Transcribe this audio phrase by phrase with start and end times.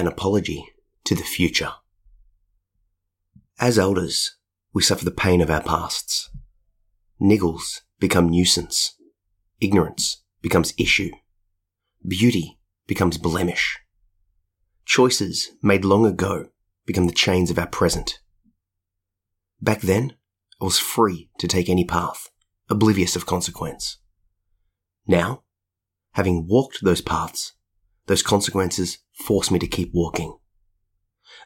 [0.00, 0.66] an apology
[1.04, 1.72] to the future.
[3.58, 4.36] As elders,
[4.72, 6.30] we suffer the pain of our pasts.
[7.20, 8.96] Niggles become nuisance.
[9.60, 11.10] Ignorance becomes issue.
[12.06, 13.78] Beauty becomes blemish.
[14.86, 16.46] Choices made long ago
[16.86, 18.20] become the chains of our present.
[19.60, 20.14] Back then,
[20.60, 22.30] I was free to take any path,
[22.70, 23.98] oblivious of consequence.
[25.06, 25.42] Now,
[26.12, 27.52] having walked those paths,
[28.10, 30.36] those consequences force me to keep walking.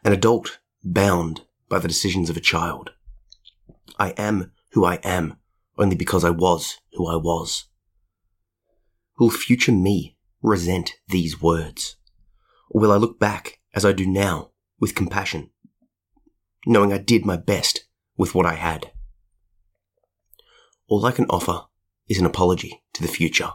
[0.03, 2.93] An adult bound by the decisions of a child.
[3.99, 5.37] I am who I am
[5.77, 7.67] only because I was who I was.
[9.19, 11.97] Will future me resent these words?
[12.71, 15.51] Or will I look back as I do now with compassion,
[16.65, 17.85] knowing I did my best
[18.17, 18.91] with what I had?
[20.89, 21.67] All I can offer
[22.09, 23.51] is an apology to the future.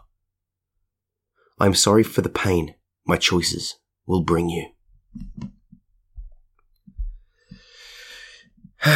[1.60, 4.68] I am sorry for the pain my choices will bring you.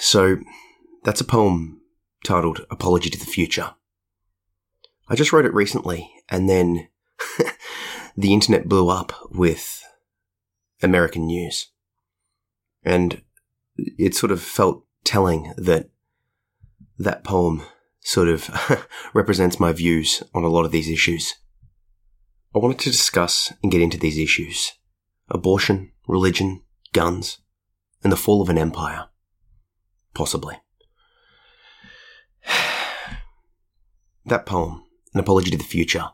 [0.00, 0.38] so,
[1.04, 1.80] that's a poem
[2.24, 3.74] titled Apology to the Future.
[5.08, 6.88] I just wrote it recently, and then
[8.16, 9.82] the internet blew up with
[10.82, 11.68] American news.
[12.82, 13.22] And
[13.76, 15.90] it sort of felt telling that
[16.98, 17.62] that poem
[18.00, 21.34] sort of represents my views on a lot of these issues.
[22.52, 24.72] I wanted to discuss and get into these issues
[25.28, 26.62] abortion, religion,
[26.92, 27.38] guns,
[28.02, 29.06] and the fall of an empire.
[30.14, 30.56] Possibly.
[34.26, 34.82] that poem,
[35.14, 36.08] An Apology to the Future,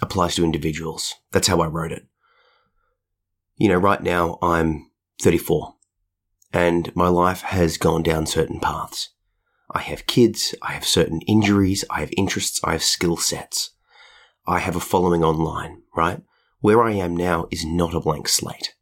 [0.00, 1.14] applies to individuals.
[1.32, 2.06] That's how I wrote it.
[3.56, 5.74] You know, right now I'm 34
[6.50, 9.10] and my life has gone down certain paths.
[9.70, 13.72] I have kids, I have certain injuries, I have interests, I have skill sets.
[14.48, 16.22] I have a following online, right?
[16.60, 18.74] Where I am now is not a blank slate.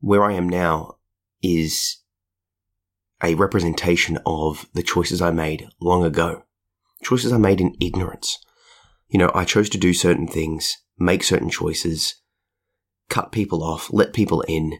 [0.00, 0.96] Where I am now
[1.42, 1.98] is
[3.22, 6.44] a representation of the choices I made long ago.
[7.02, 8.38] Choices I made in ignorance.
[9.10, 12.14] You know, I chose to do certain things, make certain choices,
[13.10, 14.78] cut people off, let people in,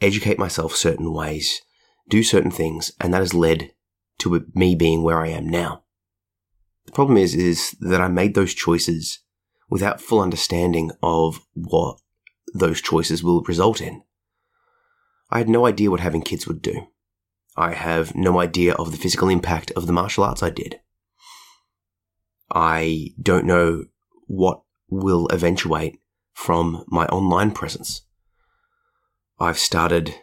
[0.00, 1.60] educate myself certain ways,
[2.08, 3.72] do certain things, and that has led
[4.20, 5.81] to me being where I am now.
[6.86, 9.20] The problem is, is that I made those choices
[9.70, 11.98] without full understanding of what
[12.52, 14.02] those choices will result in.
[15.30, 16.88] I had no idea what having kids would do.
[17.56, 20.80] I have no idea of the physical impact of the martial arts I did.
[22.50, 23.84] I don't know
[24.26, 26.00] what will eventuate
[26.34, 28.02] from my online presence.
[29.38, 30.14] I've started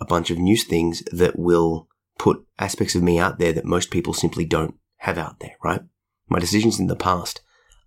[0.00, 1.88] a bunch of new things that will
[2.18, 5.80] put aspects of me out there that most people simply don't have out there, right?
[6.30, 7.42] My decisions in the past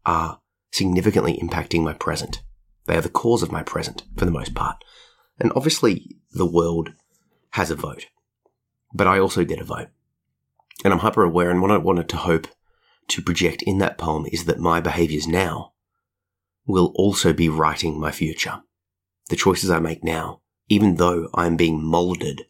[0.05, 0.39] are
[0.71, 2.43] significantly impacting my present.
[2.85, 4.83] They are the cause of my present for the most part.
[5.39, 6.93] And obviously the world
[7.51, 8.05] has a vote,
[8.93, 9.87] but I also get a vote.
[10.83, 12.47] And I'm hyper aware and what I wanted to hope
[13.07, 15.73] to project in that poem is that my behaviors now
[16.65, 18.61] will also be writing my future.
[19.29, 22.45] The choices I make now even though I'm being molded,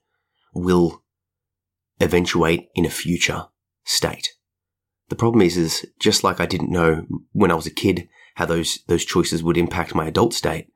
[0.54, 1.04] will
[2.00, 3.48] eventuate in a future
[3.84, 4.34] state.
[5.10, 8.46] The problem is, is just like I didn't know when I was a kid how
[8.46, 10.68] those, those choices would impact my adult state,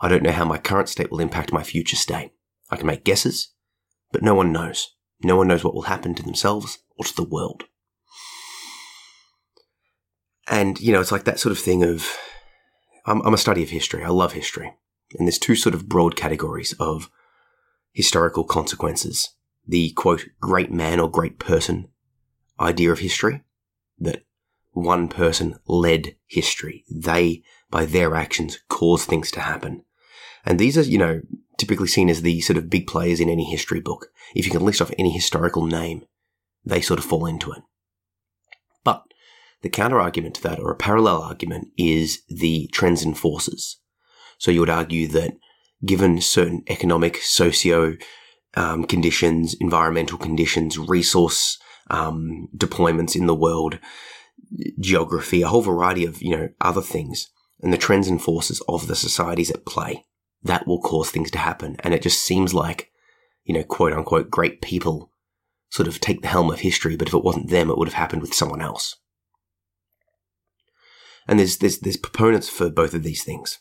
[0.00, 2.32] I don't know how my current state will impact my future state.
[2.70, 3.52] I can make guesses,
[4.10, 4.94] but no one knows.
[5.22, 7.64] No one knows what will happen to themselves or to the world.
[10.48, 12.06] And, you know, it's like that sort of thing of,
[13.06, 14.04] I'm, I'm a study of history.
[14.04, 14.74] I love history.
[15.18, 17.10] And there's two sort of broad categories of
[17.92, 19.30] historical consequences.
[19.66, 21.88] The quote, great man or great person
[22.60, 23.42] idea of history,
[23.98, 24.24] that
[24.72, 26.84] one person led history.
[26.90, 29.84] They, by their actions, cause things to happen.
[30.44, 31.20] And these are, you know,
[31.56, 34.08] typically seen as the sort of big players in any history book.
[34.34, 36.04] If you can list off any historical name,
[36.64, 37.62] they sort of fall into it.
[38.82, 39.04] But
[39.62, 43.78] the counter argument to that, or a parallel argument, is the trends and forces.
[44.38, 45.36] So you would argue that
[45.84, 47.96] given certain economic, socio
[48.56, 51.58] um, conditions, environmental conditions, resource
[51.90, 53.78] um, deployments in the world,
[54.80, 58.86] geography, a whole variety of you know other things, and the trends and forces of
[58.86, 60.04] the societies at play,
[60.42, 61.76] that will cause things to happen.
[61.80, 62.90] And it just seems like,
[63.44, 65.10] you know, quote unquote, great people
[65.70, 67.94] sort of take the helm of history, but if it wasn't them, it would have
[67.94, 68.96] happened with someone else.
[71.26, 73.58] And there's there's there's proponents for both of these things.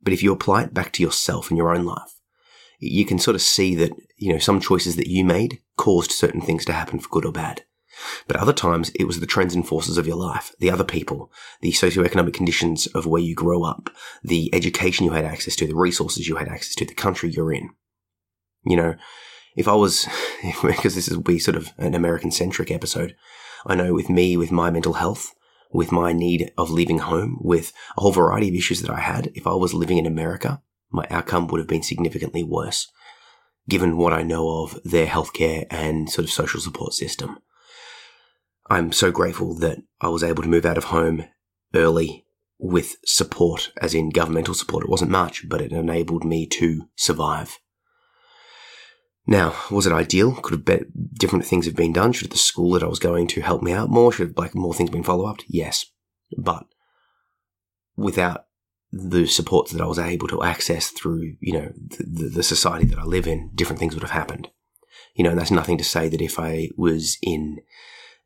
[0.00, 2.19] But if you apply it back to yourself in your own life,
[2.80, 6.40] you can sort of see that, you know, some choices that you made caused certain
[6.40, 7.62] things to happen for good or bad.
[8.26, 11.30] But other times it was the trends and forces of your life, the other people,
[11.60, 13.90] the socioeconomic conditions of where you grow up,
[14.22, 17.52] the education you had access to, the resources you had access to, the country you're
[17.52, 17.70] in.
[18.64, 18.94] You know,
[19.56, 20.08] if I was,
[20.62, 23.14] because this is be sort of an American centric episode,
[23.66, 25.34] I know with me, with my mental health,
[25.70, 29.30] with my need of leaving home, with a whole variety of issues that I had,
[29.34, 32.90] if I was living in America, my outcome would have been significantly worse,
[33.68, 37.38] given what I know of their healthcare and sort of social support system.
[38.68, 41.24] I'm so grateful that I was able to move out of home
[41.74, 42.24] early
[42.58, 44.84] with support, as in governmental support.
[44.84, 47.58] It wasn't much, but it enabled me to survive.
[49.26, 50.34] Now, was it ideal?
[50.34, 52.12] Could have been, different things have been done?
[52.12, 54.12] Should the school that I was going to help me out more?
[54.12, 55.40] Should like more things been follow up?
[55.48, 55.86] Yes,
[56.36, 56.64] but
[57.96, 58.46] without
[58.92, 62.98] the supports that I was able to access through, you know, the, the society that
[62.98, 64.50] I live in, different things would have happened.
[65.14, 67.60] You know, and that's nothing to say that if I was in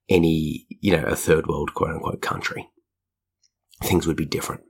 [0.08, 2.69] any, you know, a third world quote unquote country,
[3.82, 4.62] things would be different.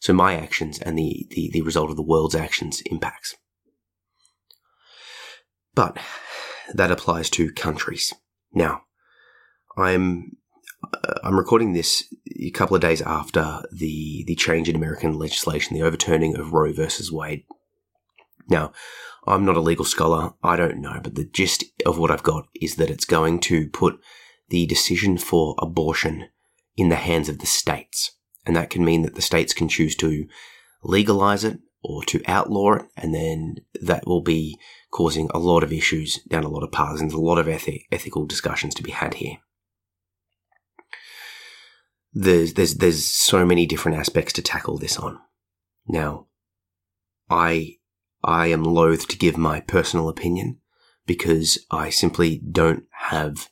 [0.00, 3.34] So my actions and the, the, the result of the world's actions impacts.
[5.74, 5.98] But
[6.72, 8.12] that applies to countries.
[8.52, 8.82] Now,
[9.76, 10.36] I'm
[11.22, 12.04] I'm recording this
[12.36, 16.72] a couple of days after the the change in American legislation, the overturning of Roe
[16.72, 17.44] versus Wade.
[18.48, 18.72] Now,
[19.26, 20.34] I'm not a legal scholar.
[20.42, 23.68] I don't know, but the gist of what I've got is that it's going to
[23.68, 23.98] put
[24.48, 26.28] the decision for abortion
[26.76, 28.12] in the hands of the states.
[28.44, 30.26] And that can mean that the states can choose to
[30.84, 34.58] legalize it or to outlaw it, and then that will be
[34.90, 37.46] causing a lot of issues down a lot of paths, and there's a lot of
[37.46, 39.38] ethi- ethical discussions to be had here.
[42.18, 45.18] There's, there's, there's so many different aspects to tackle this on.
[45.86, 46.28] Now,
[47.28, 47.76] I,
[48.24, 50.56] I am loath to give my personal opinion
[51.04, 53.50] because I simply don't have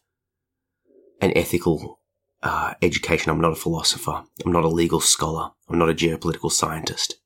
[1.21, 2.01] an ethical
[2.43, 3.31] uh, education.
[3.31, 4.25] I'm not a philosopher.
[4.47, 5.51] I'm not a legal scholar.
[5.69, 7.17] I'm not a geopolitical scientist.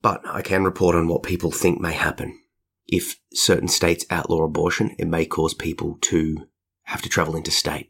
[0.00, 2.38] But I can report on what people think may happen.
[2.86, 6.46] If certain states outlaw abortion, it may cause people to
[6.84, 7.88] have to travel interstate.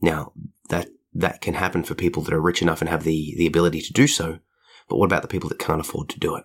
[0.00, 0.32] Now,
[0.68, 3.80] that, that can happen for people that are rich enough and have the, the ability
[3.82, 4.38] to do so.
[4.88, 6.44] But what about the people that can't afford to do it?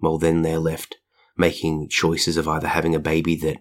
[0.00, 0.96] Well, then they're left
[1.36, 3.58] making choices of either having a baby that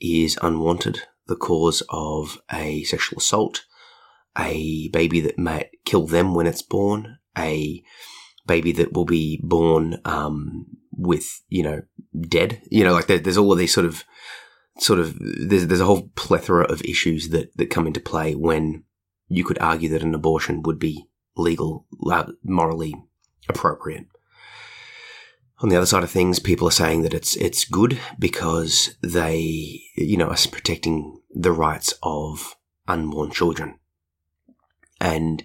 [0.00, 3.64] is unwanted, the cause of a sexual assault,
[4.36, 7.82] a baby that might kill them when it's born, a
[8.46, 11.82] baby that will be born um, with you know
[12.20, 12.62] dead.
[12.70, 14.04] You know, like there, there's all of these sort of
[14.78, 18.84] sort of there's there's a whole plethora of issues that that come into play when
[19.28, 22.94] you could argue that an abortion would be legal, uh, morally
[23.48, 24.06] appropriate.
[25.60, 29.80] On the other side of things, people are saying that it's it's good because they,
[29.96, 33.78] you know, are protecting the rights of unborn children.
[35.00, 35.44] And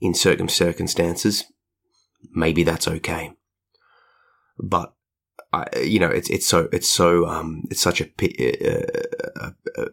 [0.00, 1.44] in certain circumstances,
[2.32, 3.32] maybe that's okay.
[4.58, 4.94] But
[5.52, 9.86] I, you know, it's it's so it's so um, it's such a a,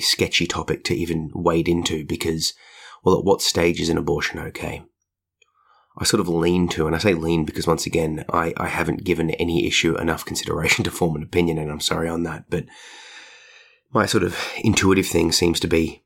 [0.00, 2.54] sketchy topic to even wade into because,
[3.04, 4.84] well, at what stage is an abortion okay?
[5.98, 9.04] I sort of lean to, and I say lean because once again, I, I haven't
[9.04, 12.44] given any issue enough consideration to form an opinion, and I'm sorry on that.
[12.48, 12.64] But
[13.92, 16.04] my sort of intuitive thing seems to be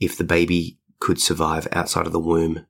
[0.00, 2.66] if the baby could survive outside of the womb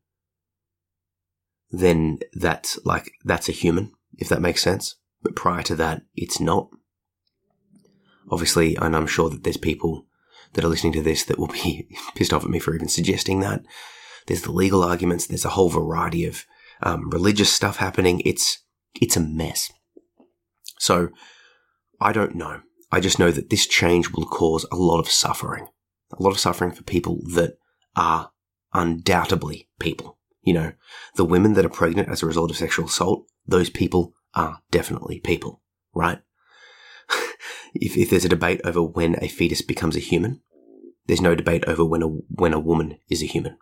[1.71, 4.97] then that's like, that's a human, if that makes sense.
[5.23, 6.69] But prior to that, it's not.
[8.31, 10.07] Obviously, and I'm sure that there's people
[10.53, 13.41] that are listening to this that will be pissed off at me for even suggesting
[13.41, 13.63] that.
[14.27, 15.27] There's the legal arguments.
[15.27, 16.45] There's a whole variety of
[16.83, 18.21] um, religious stuff happening.
[18.25, 18.63] It's
[19.01, 19.73] it's a mess.
[20.79, 21.09] So
[22.01, 22.61] I don't know.
[22.91, 25.67] I just know that this change will cause a lot of suffering,
[26.19, 27.59] a lot of suffering for people that
[27.97, 28.31] are
[28.73, 30.19] undoubtedly people.
[30.43, 30.73] You know,
[31.17, 35.21] the women that are pregnant as a result of sexual assault, those people are definitely
[35.21, 35.63] people,
[35.95, 36.21] right?
[37.75, 40.41] If, if there's a debate over when a fetus becomes a human,
[41.07, 43.57] there's no debate over when a, when a woman is a human.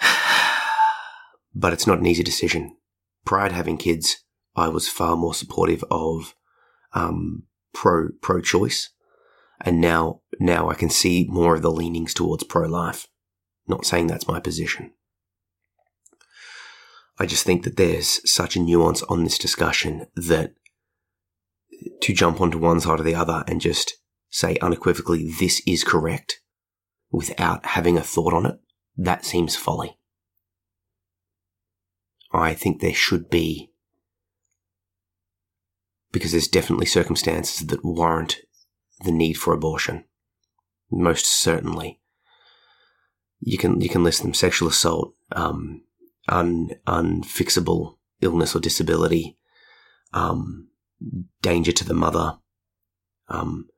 [1.54, 2.76] but it's not an easy decision.
[3.24, 4.24] Prior to having kids,
[4.56, 6.34] I was far more supportive of
[6.92, 8.90] um, pro pro choice,
[9.60, 13.06] and now now I can see more of the leanings towards pro life.
[13.66, 14.92] Not saying that's my position.
[17.18, 20.54] I just think that there's such a nuance on this discussion that
[22.00, 23.94] to jump onto one side or the other and just
[24.30, 26.40] say unequivocally, this is correct
[27.10, 28.58] without having a thought on it,
[28.96, 29.98] that seems folly.
[32.32, 33.70] I think there should be,
[36.10, 38.38] because there's definitely circumstances that warrant
[39.04, 40.04] the need for abortion.
[40.90, 42.00] Most certainly.
[43.40, 45.82] You can, you can list them sexual assault, um,
[46.28, 49.36] un, unfixable illness or disability,
[50.14, 50.68] um,
[51.40, 52.38] danger to the mother.
[53.28, 53.68] Um,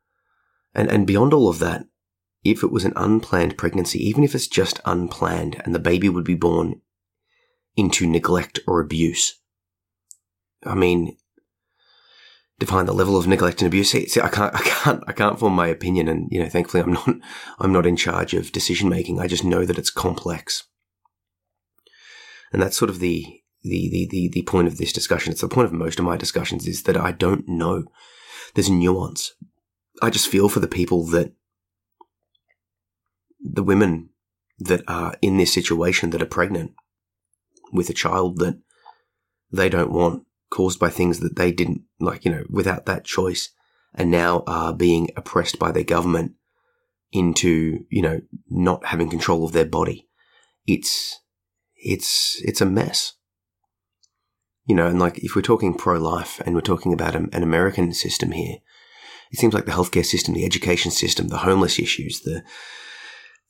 [0.75, 1.87] and, and beyond all of that,
[2.43, 6.25] if it was an unplanned pregnancy, even if it's just unplanned and the baby would
[6.25, 6.81] be born
[7.77, 9.41] into neglect or abuse,
[10.65, 11.17] I mean,
[12.59, 13.91] define the level of neglect and abuse.
[13.91, 16.09] See, I can't, I can't, I can't form my opinion.
[16.09, 17.09] And, you know, thankfully I'm not,
[17.59, 19.21] I'm not in charge of decision making.
[19.21, 20.65] I just know that it's complex.
[22.53, 25.33] And that's sort of the, the, the, the, the point of this discussion.
[25.33, 27.85] It's the point of most of my discussions is that I don't know.
[28.55, 29.33] There's nuance.
[30.03, 31.33] I just feel for the people that,
[33.41, 34.11] the women
[34.59, 36.73] that are in this situation that are pregnant
[37.73, 38.59] with a child that
[39.51, 43.51] they don't want caused by things that they didn't like, you know, without that choice
[43.95, 46.33] and now are being oppressed by their government
[47.13, 50.09] into, you know, not having control of their body.
[50.67, 51.21] It's,
[51.77, 53.15] it's, it's a mess.
[54.67, 57.93] You know, and like if we're talking pro life and we're talking about an American
[57.93, 58.59] system here,
[59.31, 62.43] it seems like the healthcare system, the education system, the homeless issues, the,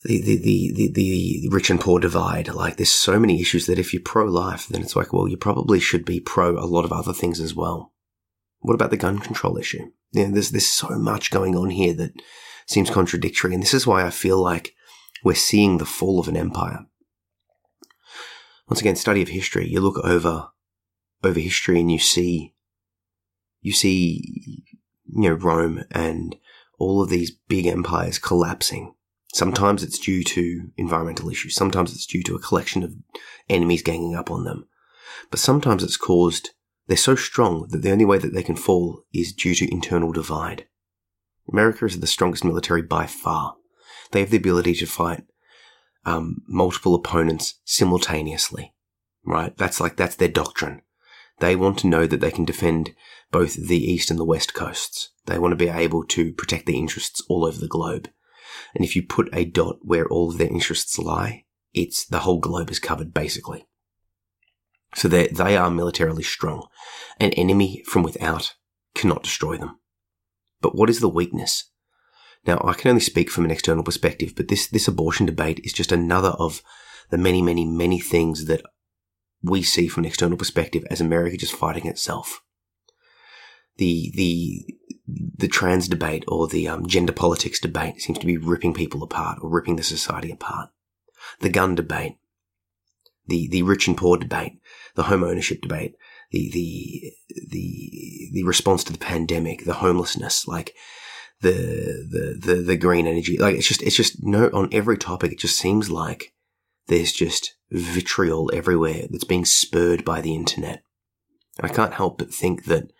[0.02, 2.48] the, the, the, the, rich and poor divide.
[2.48, 5.36] Like there's so many issues that if you're pro life, then it's like, well, you
[5.36, 7.92] probably should be pro a lot of other things as well.
[8.60, 9.90] What about the gun control issue?
[10.12, 12.12] Yeah, there's, there's so much going on here that
[12.66, 13.52] seems contradictory.
[13.52, 14.74] And this is why I feel like
[15.22, 16.86] we're seeing the fall of an empire.
[18.68, 20.48] Once again, study of history, you look over,
[21.24, 22.54] over history and you see,
[23.60, 24.64] you see,
[25.06, 26.36] you know, Rome and
[26.78, 28.94] all of these big empires collapsing
[29.34, 31.56] Sometimes it's due to environmental issues.
[31.56, 32.94] Sometimes it's due to a collection of
[33.48, 34.68] enemies ganging up on them.
[35.28, 36.50] But sometimes it's caused,
[36.86, 40.12] they're so strong that the only way that they can fall is due to internal
[40.12, 40.68] divide.
[41.52, 43.56] America is the strongest military by far.
[44.12, 45.24] They have the ability to fight
[46.06, 48.72] um, multiple opponents simultaneously,
[49.26, 49.56] right?
[49.56, 50.82] That's like, that's their doctrine.
[51.40, 52.94] They want to know that they can defend
[53.30, 55.10] both the east and the west coasts.
[55.26, 58.08] They want to be able to protect their interests all over the globe.
[58.74, 62.38] And if you put a dot where all of their interests lie, it's the whole
[62.38, 63.66] globe is covered basically.
[64.94, 66.68] So they they are militarily strong.
[67.18, 68.54] An enemy from without
[68.94, 69.78] cannot destroy them.
[70.60, 71.70] But what is the weakness?
[72.46, 75.72] Now I can only speak from an external perspective, but this this abortion debate is
[75.72, 76.62] just another of
[77.10, 78.62] the many, many, many things that
[79.44, 82.40] we see from an external perspective as America just fighting itself.
[83.76, 84.74] The the
[85.06, 89.38] the trans debate or the um, gender politics debate seems to be ripping people apart
[89.42, 90.70] or ripping the society apart.
[91.40, 92.16] The gun debate,
[93.26, 94.60] the the rich and poor debate,
[94.94, 95.96] the home ownership debate,
[96.30, 97.12] the the
[97.50, 100.74] the the response to the pandemic, the homelessness, like
[101.40, 101.52] the
[102.10, 105.32] the the the green energy, like it's just it's just no on every topic.
[105.32, 106.32] It just seems like
[106.86, 110.82] there's just vitriol everywhere that's being spurred by the internet.
[111.60, 112.90] I can't help but think that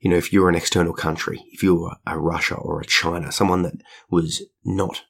[0.00, 3.32] you know, if you're an external country, if you were a Russia or a China,
[3.32, 3.74] someone that
[4.10, 5.02] was not,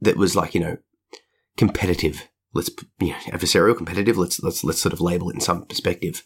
[0.00, 0.76] that was like, you know,
[1.56, 2.70] competitive, let's,
[3.00, 6.22] you know, adversarial, competitive, let's, let's, let's sort of label it in some perspective.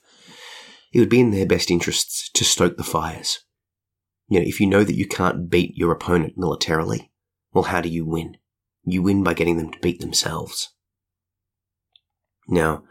[0.92, 3.44] It would be in their best interests to stoke the fires.
[4.28, 7.12] You know, if you know that you can't beat your opponent militarily,
[7.52, 8.38] well, how do you win?
[8.84, 10.72] You win by getting them to beat themselves.
[12.50, 12.84] Now,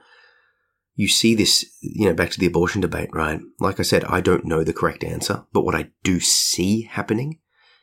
[0.95, 3.39] you see this, you know, back to the abortion debate, right?
[3.59, 7.39] Like I said, I don't know the correct answer, but what I do see happening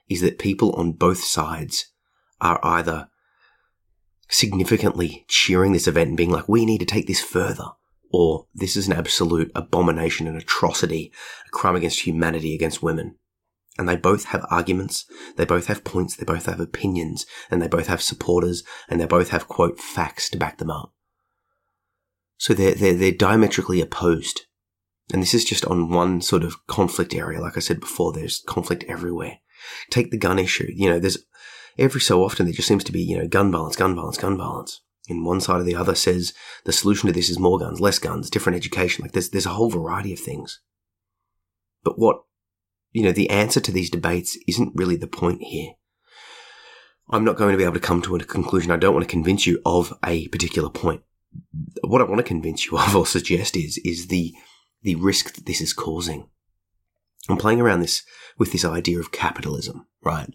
[0.09, 1.93] is that people on both sides
[2.41, 3.09] are either
[4.29, 7.69] significantly cheering this event and being like, we need to take this further,
[8.11, 11.13] or this is an absolute abomination and atrocity,
[11.47, 13.17] a crime against humanity against women.
[13.79, 15.05] And they both have arguments,
[15.37, 19.07] they both have points, they both have opinions, and they both have supporters, and they
[19.07, 20.93] both have quote facts to back them up.
[22.39, 24.43] So they're, they're, they're diametrically opposed.
[25.13, 27.41] And this is just on one sort of conflict area.
[27.41, 29.39] Like I said before, there's conflict everywhere.
[29.91, 30.69] Take the gun issue.
[30.75, 31.19] You know, there's
[31.79, 34.37] every so often there just seems to be, you know, gun violence, gun violence, gun
[34.37, 34.81] violence.
[35.09, 38.01] And one side or the other says the solution to this is more guns, less
[38.01, 39.03] guns, different education.
[39.03, 40.61] Like there's, there's a whole variety of things.
[41.85, 42.23] But what,
[42.91, 45.73] you know, the answer to these debates isn't really the point here.
[47.09, 48.73] I'm not going to be able to come to a conclusion.
[48.73, 51.03] I don't want to convince you of a particular point
[51.83, 54.33] what I want to convince you of or suggest is is the
[54.83, 56.29] the risk that this is causing.
[57.29, 58.05] I'm playing around this
[58.39, 60.29] with this idea of capitalism, right?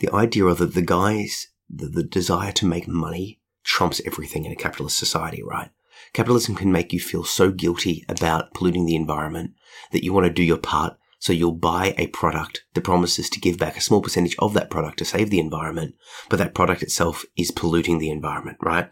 [0.00, 4.52] The idea of the, the guys, the, the desire to make money trumps everything in
[4.52, 5.70] a capitalist society, right?
[6.12, 9.52] Capitalism can make you feel so guilty about polluting the environment
[9.92, 13.40] that you want to do your part So you'll buy a product that promises to
[13.40, 15.94] give back a small percentage of that product to save the environment,
[16.30, 18.88] but that product itself is polluting the environment, right?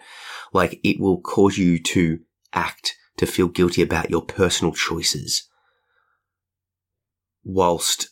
[0.53, 2.21] Like it will cause you to
[2.53, 5.49] act, to feel guilty about your personal choices
[7.45, 8.11] whilst,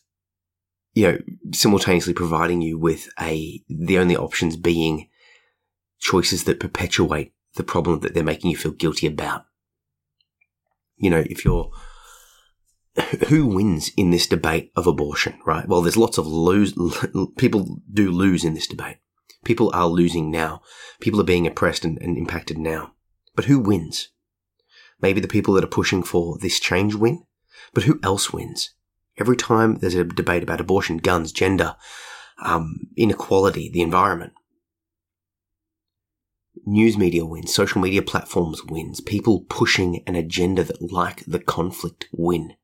[0.95, 1.19] you know,
[1.53, 5.09] simultaneously providing you with a, the only options being
[5.99, 9.45] choices that perpetuate the problem that they're making you feel guilty about.
[10.97, 11.71] You know, if you're,
[13.29, 15.69] who wins in this debate of abortion, right?
[15.69, 16.75] Well, there's lots of lose,
[17.37, 18.97] people do lose in this debate.
[19.47, 20.61] People are losing now.
[21.01, 22.95] People are being oppressed and, and impacted now.
[23.37, 24.09] But who wins?
[25.01, 27.23] Maybe the people that are pushing for this change win,
[27.73, 28.75] but who else wins?
[29.17, 31.77] Every time there's a debate about abortion, guns, gender,
[32.43, 34.33] um, inequality, the environment,
[36.67, 42.09] news media wins, social media platforms wins, people pushing an agenda that like the conflict
[42.11, 42.55] win.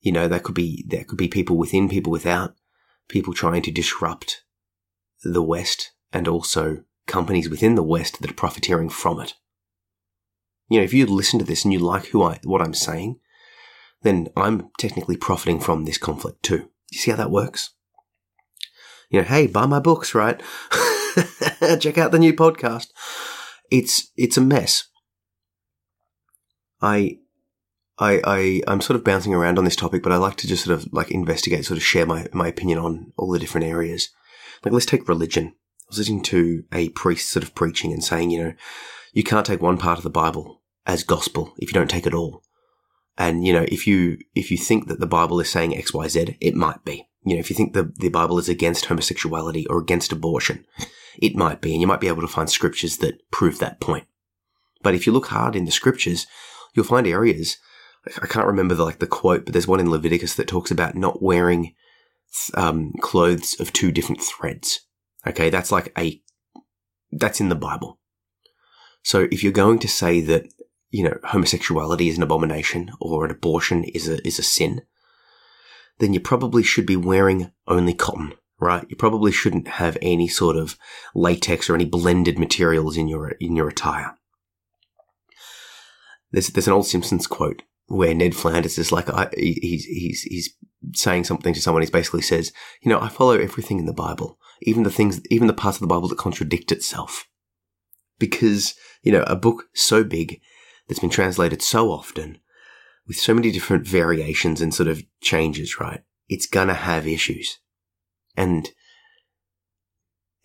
[0.00, 2.56] You know, that could be, there could be people within, people without,
[3.08, 4.42] people trying to disrupt
[5.32, 9.34] the West and also companies within the West that are profiteering from it.
[10.68, 13.18] You know, if you listen to this and you like who I, what I'm saying,
[14.02, 16.70] then I'm technically profiting from this conflict too.
[16.90, 17.70] You see how that works?
[19.10, 20.42] You know, hey, buy my books, right?
[21.80, 22.88] Check out the new podcast.
[23.70, 24.88] It's it's a mess.
[26.80, 27.18] I
[27.98, 30.64] I, I, I'm sort of bouncing around on this topic, but I like to just
[30.64, 34.10] sort of like investigate, sort of share my, my opinion on all the different areas.
[34.64, 35.54] Like, let's take religion.
[35.54, 38.54] I was listening to a priest sort of preaching and saying, you know,
[39.12, 42.14] you can't take one part of the Bible as gospel if you don't take it
[42.14, 42.42] all.
[43.18, 46.08] And, you know, if you, if you think that the Bible is saying X, Y,
[46.08, 47.08] Z, it might be.
[47.24, 50.64] You know, if you think the, the Bible is against homosexuality or against abortion,
[51.18, 51.72] it might be.
[51.72, 54.06] And you might be able to find scriptures that prove that point.
[54.82, 56.26] But if you look hard in the scriptures,
[56.74, 57.56] you'll find areas
[58.22, 60.94] I can't remember the, like the quote, but there's one in Leviticus that talks about
[60.94, 61.74] not wearing
[62.54, 64.80] um, clothes of two different threads.
[65.26, 66.20] Okay, that's like a
[67.12, 67.98] that's in the Bible.
[69.02, 70.46] So if you're going to say that
[70.90, 74.82] you know homosexuality is an abomination or an abortion is a is a sin,
[75.98, 78.86] then you probably should be wearing only cotton, right?
[78.88, 80.76] You probably shouldn't have any sort of
[81.14, 84.16] latex or any blended materials in your in your attire.
[86.32, 90.54] There's there's an old Simpsons quote where Ned Flanders is like, I, he's, he's, he's
[90.94, 91.82] saying something to someone.
[91.82, 95.46] He basically says, you know, I follow everything in the Bible, even the things, even
[95.46, 97.28] the parts of the Bible that contradict itself.
[98.18, 100.40] Because, you know, a book so big
[100.88, 102.38] that's been translated so often
[103.06, 106.02] with so many different variations and sort of changes, right?
[106.28, 107.58] It's gonna have issues.
[108.36, 108.70] And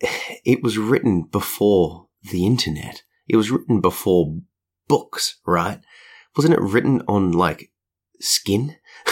[0.00, 3.02] it was written before the internet.
[3.28, 4.38] It was written before
[4.88, 5.80] books, right?
[6.36, 7.70] wasn't it written on like
[8.20, 8.76] skin?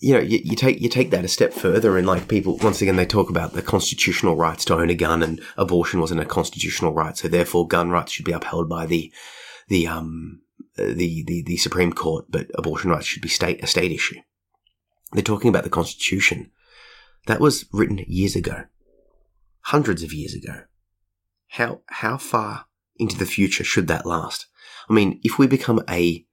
[0.00, 2.80] you know, you, you, take you take that a step further, and like people once
[2.80, 6.24] again they talk about the constitutional rights to own a gun, and abortion wasn't a
[6.24, 9.12] constitutional right, so therefore gun rights should be upheld by the
[9.66, 10.40] the um
[10.76, 14.20] the the, the Supreme Court, but abortion rights should be state a state issue.
[15.12, 16.50] They're talking about the Constitution.
[17.26, 18.64] That was written years ago,
[19.62, 20.62] hundreds of years ago.
[21.48, 24.46] How how far into the future should that last?
[24.88, 26.24] I mean, if we become a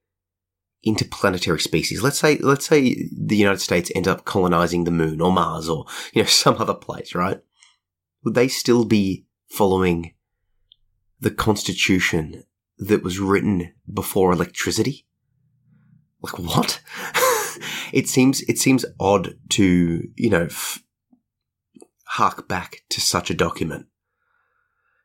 [0.83, 5.31] interplanetary species, let's say, let's say the United States ends up colonizing the moon or
[5.31, 7.41] Mars or, you know, some other place, right?
[8.23, 10.13] Would they still be following
[11.19, 12.43] the constitution
[12.77, 15.05] that was written before electricity?
[16.21, 16.81] Like what?
[17.93, 20.83] it seems, it seems odd to, you know, f-
[22.05, 23.87] hark back to such a document.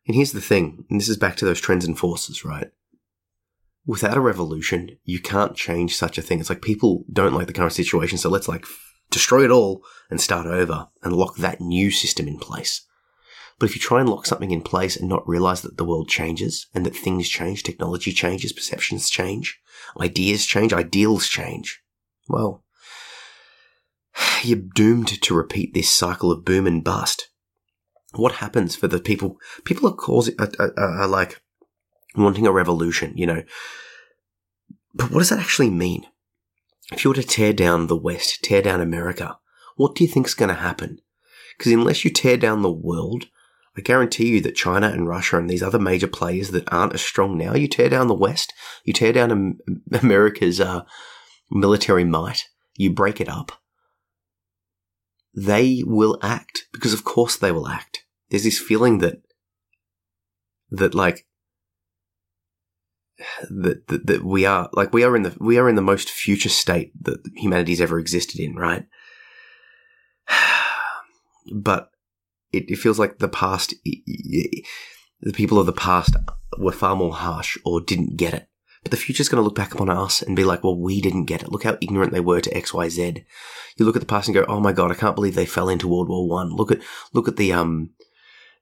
[0.06, 2.72] And here's the thing, and this is back to those trends and forces, right?
[3.86, 6.40] Without a revolution, you can't change such a thing.
[6.40, 8.64] It's like people don't like the current situation, so let's like
[9.10, 12.86] destroy it all and start over and lock that new system in place.
[13.58, 16.08] But if you try and lock something in place and not realize that the world
[16.08, 19.60] changes and that things change, technology changes, perceptions change,
[20.00, 21.82] ideas change, ideals change,
[22.28, 22.64] well,
[24.42, 27.28] you're doomed to repeat this cycle of boom and bust.
[28.14, 29.36] What happens for the people?
[29.64, 31.42] People are causing, are, are, are like
[32.16, 33.42] wanting a revolution, you know.
[34.94, 36.06] But what does that actually mean?
[36.92, 39.38] If you were to tear down the West, tear down America,
[39.76, 40.98] what do you think's going to happen?
[41.56, 43.26] Because unless you tear down the world,
[43.76, 47.02] I guarantee you that China and Russia and these other major players that aren't as
[47.02, 48.52] strong now, you tear down the West,
[48.84, 49.58] you tear down
[49.92, 50.82] America's uh,
[51.50, 53.52] military might, you break it up,
[55.34, 58.04] they will act because of course they will act.
[58.30, 59.22] There's this feeling that
[60.70, 61.26] that like
[63.50, 66.10] that, that that we are like we are in the we are in the most
[66.10, 68.86] future state that humanity's ever existed in, right?
[71.54, 71.90] but
[72.52, 76.16] it, it feels like the past, the people of the past
[76.58, 78.48] were far more harsh or didn't get it.
[78.82, 81.26] But the future's going to look back upon us and be like, well, we didn't
[81.26, 81.52] get it.
[81.52, 83.24] Look how ignorant they were to X, Y, Z.
[83.76, 85.68] You look at the past and go, oh my god, I can't believe they fell
[85.68, 86.50] into World War One.
[86.50, 86.80] Look at
[87.12, 87.90] look at the um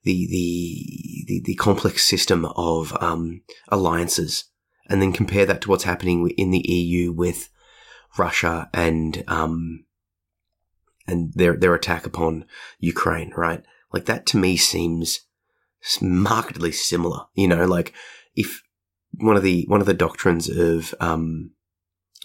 [0.05, 4.45] the the the, the complex system of um alliances,
[4.89, 7.49] and then compare that to what's happening in the EU with
[8.17, 9.85] Russia and um
[11.07, 12.45] and their their attack upon
[12.79, 13.63] Ukraine, right?
[13.93, 15.21] Like that to me seems
[16.01, 17.27] markedly similar.
[17.35, 17.95] You know, like
[18.37, 18.63] if
[19.13, 21.53] one of the one of the doctrines of um,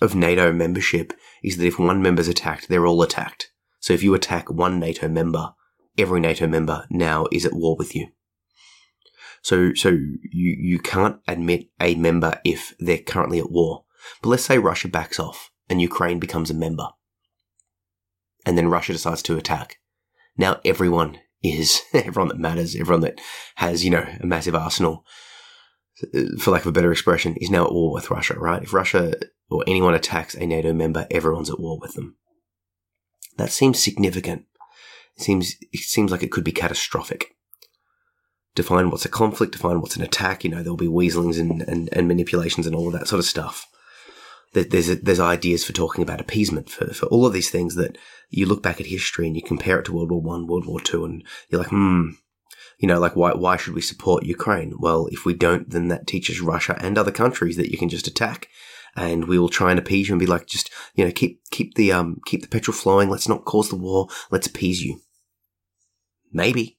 [0.01, 3.51] of NATO membership is that if one member's attacked, they're all attacked.
[3.79, 5.53] So if you attack one NATO member,
[5.97, 8.07] every NATO member now is at war with you.
[9.41, 13.83] So so you you can't admit a member if they're currently at war.
[14.21, 16.87] But let's say Russia backs off and Ukraine becomes a member.
[18.45, 19.79] And then Russia decides to attack.
[20.37, 23.19] Now everyone is everyone that matters, everyone that
[23.55, 25.05] has, you know, a massive arsenal,
[26.39, 28.63] for lack of a better expression, is now at war with Russia, right?
[28.63, 29.13] If Russia
[29.49, 32.15] or anyone attacks a NATO member, everyone's at war with them.
[33.37, 34.45] That seems significant.
[35.17, 37.35] Seems, it seems like it could be catastrophic.
[38.55, 41.89] Define what's a conflict, define what's an attack, you know, there'll be weaselings and, and,
[41.91, 43.67] and manipulations and all of that sort of stuff
[44.53, 47.97] there's there's ideas for talking about appeasement for, for all of these things that
[48.29, 50.79] you look back at history and you compare it to World War One, World War
[50.79, 52.11] Two, and you're like, hmm,
[52.77, 54.75] you know, like why why should we support Ukraine?
[54.79, 58.07] Well, if we don't, then that teaches Russia and other countries that you can just
[58.07, 58.47] attack,
[58.95, 61.75] and we will try and appease you and be like, just you know, keep keep
[61.75, 63.09] the um keep the petrol flowing.
[63.09, 64.07] Let's not cause the war.
[64.31, 65.01] Let's appease you.
[66.31, 66.77] Maybe.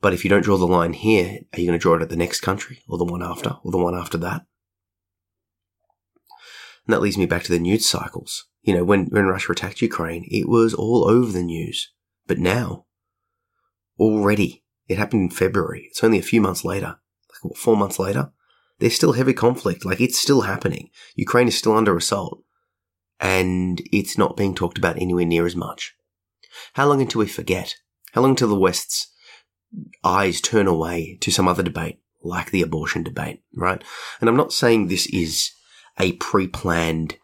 [0.00, 2.10] But if you don't draw the line here, are you going to draw it at
[2.10, 4.42] the next country or the one after or the one after that?
[6.86, 8.46] And that leads me back to the news cycles.
[8.62, 11.92] You know, when, when Russia attacked Ukraine, it was all over the news.
[12.26, 12.86] But now,
[13.98, 15.86] already, it happened in February.
[15.90, 16.98] It's only a few months later,
[17.30, 18.32] like what, four months later.
[18.78, 19.84] There's still heavy conflict.
[19.84, 20.90] Like it's still happening.
[21.14, 22.42] Ukraine is still under assault.
[23.18, 25.94] And it's not being talked about anywhere near as much.
[26.74, 27.76] How long until we forget?
[28.12, 29.08] How long until the West's
[30.04, 33.82] eyes turn away to some other debate, like the abortion debate, right?
[34.20, 35.50] And I'm not saying this is
[35.98, 37.16] a pre-planned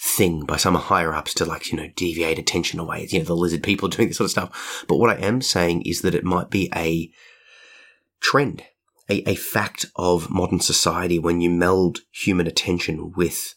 [0.00, 3.06] thing by some higher ups to like, you know, deviate attention away.
[3.10, 4.84] You know, the lizard people doing this sort of stuff.
[4.88, 7.10] But what I am saying is that it might be a
[8.20, 8.62] trend,
[9.08, 13.54] a, a fact of modern society when you meld human attention with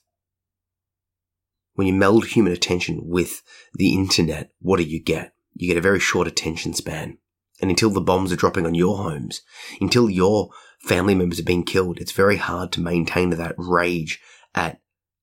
[1.80, 3.42] when you meld human attention with
[3.74, 5.34] the internet, what do you get?
[5.54, 7.20] You get a very short attention span.
[7.62, 9.42] And until the bombs are dropping on your homes,
[9.80, 10.50] until your
[10.82, 14.20] family members are being killed, it's very hard to maintain that rage
[14.54, 14.82] at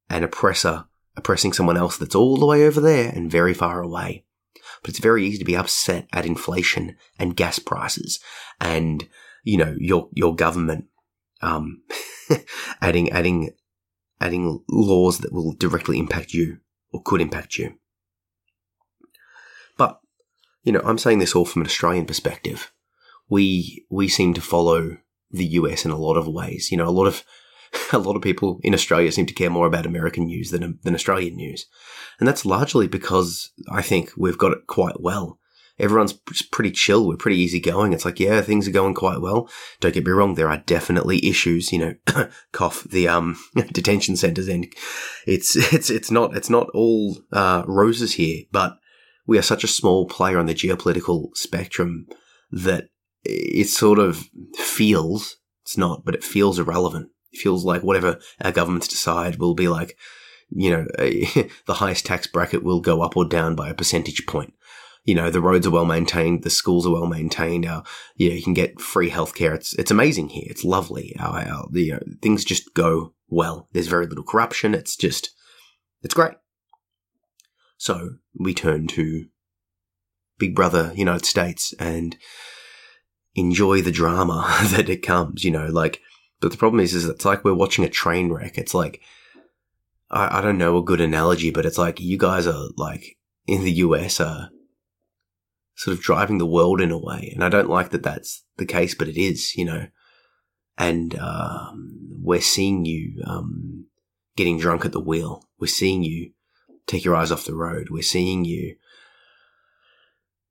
[0.08, 4.24] an oppressor oppressing someone else that's all the way over there and very far away.
[4.82, 8.18] But it's very easy to be upset at inflation and gas prices
[8.60, 9.08] and,
[9.46, 10.86] you know, your, your government,
[11.40, 11.82] um,
[12.82, 13.50] adding, adding,
[14.20, 16.58] adding laws that will directly impact you
[16.92, 17.74] or could impact you.
[19.78, 20.00] But,
[20.64, 22.72] you know, I'm saying this all from an Australian perspective.
[23.28, 24.98] We, we seem to follow
[25.30, 26.72] the US in a lot of ways.
[26.72, 27.24] You know, a lot of
[27.92, 30.94] a lot of people in Australia seem to care more about American news than, than
[30.94, 31.66] Australian news.
[32.18, 35.38] And that's largely because I think we've got it quite well.
[35.78, 36.14] Everyone's
[36.50, 37.06] pretty chill.
[37.06, 37.92] We're pretty easygoing.
[37.92, 39.48] It's like, yeah, things are going quite well.
[39.80, 40.34] Don't get me wrong.
[40.34, 43.36] There are definitely issues, you know, cough the, um,
[43.72, 44.66] detention centers and
[45.26, 48.78] it's, it's, it's not, it's not all, uh, roses here, but
[49.26, 52.06] we are such a small player on the geopolitical spectrum
[52.50, 52.88] that
[53.24, 58.52] it sort of feels, it's not, but it feels irrelevant It feels like whatever our
[58.52, 59.96] governments decide will be like,
[60.48, 61.24] you know, a,
[61.66, 64.54] the highest tax bracket will go up or down by a percentage point.
[65.06, 67.64] You know, the roads are well maintained, the schools are well maintained.
[67.64, 67.82] You know,
[68.16, 69.54] you can get free healthcare.
[69.54, 70.46] It's it's amazing here.
[70.48, 71.16] It's lovely.
[71.18, 73.68] Our, our you uh, know, things just go well.
[73.72, 74.74] There's very little corruption.
[74.74, 75.30] It's just,
[76.02, 76.34] it's great.
[77.78, 79.26] So we turn to
[80.38, 82.16] Big Brother United States and
[83.34, 85.44] enjoy the drama that it comes.
[85.44, 86.00] You know, like
[86.40, 88.58] but the problem is, is it's like we're watching a train wreck.
[88.58, 89.00] It's like,
[90.10, 93.16] I, I don't know a good analogy, but it's like you guys are like
[93.46, 94.50] in the US are
[95.76, 97.30] sort of driving the world in a way.
[97.34, 99.86] And I don't like that that's the case, but it is, you know.
[100.78, 103.86] And um, we're seeing you um,
[104.36, 105.48] getting drunk at the wheel.
[105.58, 106.32] We're seeing you
[106.86, 107.88] take your eyes off the road.
[107.90, 108.76] We're seeing you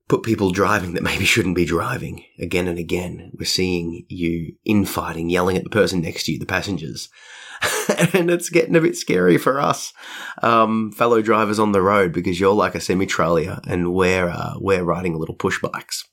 [0.08, 3.32] put people driving that maybe shouldn't be driving again and again.
[3.38, 7.10] We're seeing you infighting, yelling at the person next to you, the passengers.
[8.14, 9.94] and it's getting a bit scary for us,
[10.44, 14.54] um, fellow drivers on the road, because you're like a semi trailer and we're, uh,
[14.58, 16.06] we're riding little push bikes.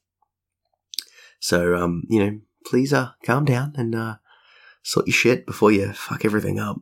[1.41, 4.17] So, um, you know, please, uh, calm down and, uh,
[4.83, 6.77] sort your shit before you fuck everything up.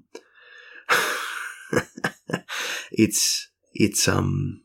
[2.92, 4.62] it's, it's, um,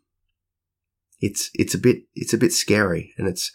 [1.20, 3.52] it's it's a bit it's a bit scary, and it's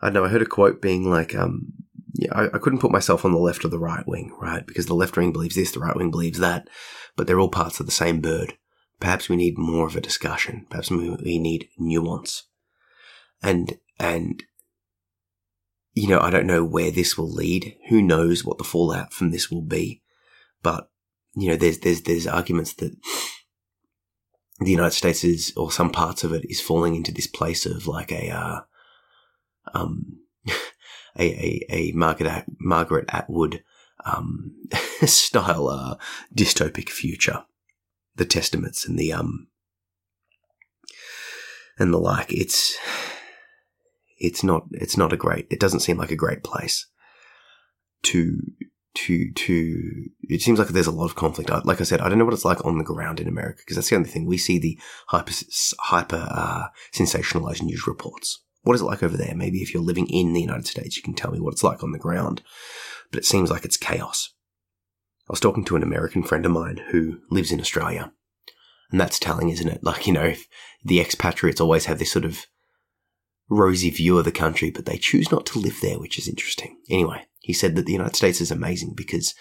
[0.00, 0.24] I don't know.
[0.24, 1.72] I heard a quote being like, um,
[2.14, 4.66] yeah, I, I, couldn't put myself on the left or the right wing, right?
[4.66, 6.68] Because the left wing believes this, the right wing believes that,
[7.16, 8.56] but they're all parts of the same bird.
[9.00, 10.66] Perhaps we need more of a discussion.
[10.70, 12.44] Perhaps we need nuance,
[13.42, 14.42] and and
[15.94, 17.76] you know, I don't know where this will lead.
[17.88, 20.02] Who knows what the fallout from this will be?
[20.62, 20.90] But
[21.34, 22.96] you know, there's there's there's arguments that
[24.60, 27.86] the United States is, or some parts of it, is falling into this place of
[27.86, 28.60] like a, uh,
[29.74, 30.54] um, a,
[31.18, 33.62] a, a Margaret, Margaret Atwood,
[34.04, 34.54] um,
[35.04, 35.96] style, uh,
[36.34, 37.44] dystopic future.
[38.16, 39.46] The testaments and the, um,
[41.78, 42.32] and the like.
[42.32, 42.76] It's,
[44.18, 46.86] it's not, it's not a great, it doesn't seem like a great place
[48.04, 48.40] to,
[48.94, 51.50] to to it seems like there's a lot of conflict.
[51.64, 53.76] Like I said, I don't know what it's like on the ground in America because
[53.76, 55.32] that's the only thing we see the hyper
[55.80, 58.42] hyper uh, sensationalized news reports.
[58.62, 59.34] What is it like over there?
[59.34, 61.82] Maybe if you're living in the United States, you can tell me what it's like
[61.82, 62.42] on the ground.
[63.10, 64.34] But it seems like it's chaos.
[65.28, 68.12] I was talking to an American friend of mine who lives in Australia,
[68.90, 69.84] and that's telling, isn't it?
[69.84, 70.34] Like you know,
[70.84, 72.46] the expatriates always have this sort of
[73.48, 76.78] rosy view of the country, but they choose not to live there, which is interesting.
[76.90, 79.34] Anyway, he said that the United States is amazing because,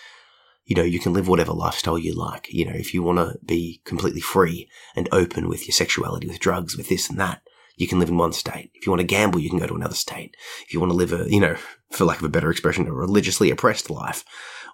[0.63, 2.47] you know, you can live whatever lifestyle you like.
[2.49, 6.39] You know, if you want to be completely free and open with your sexuality, with
[6.39, 7.41] drugs, with this and that,
[7.75, 8.71] you can live in one state.
[8.73, 10.37] If you want to gamble, you can go to another state.
[10.65, 11.57] If you want to live a, you know,
[11.91, 14.23] for lack of a better expression, a religiously oppressed life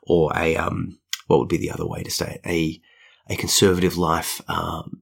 [0.03, 2.47] or a, um, what would be the other way to say it?
[2.47, 2.79] A,
[3.33, 5.01] a conservative life, um,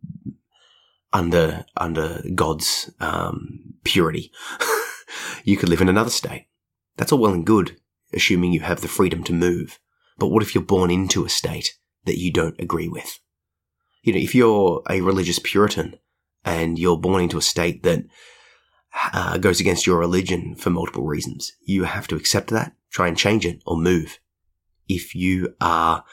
[1.11, 4.31] under, under God's, um, purity.
[5.43, 6.47] you could live in another state.
[6.95, 7.75] That's all well and good
[8.13, 9.79] assuming you have the freedom to move.
[10.17, 13.19] But what if you're born into a state that you don't agree with?
[14.03, 15.97] You know, if you're a religious Puritan
[16.43, 18.03] and you're born into a state that
[19.13, 23.17] uh, goes against your religion for multiple reasons, you have to accept that, try and
[23.17, 24.19] change it, or move.
[24.87, 26.03] If you are